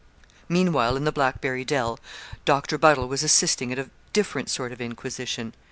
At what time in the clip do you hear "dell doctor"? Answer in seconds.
1.63-2.79